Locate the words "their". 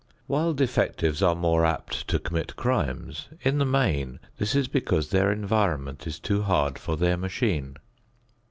5.11-5.31, 6.97-7.17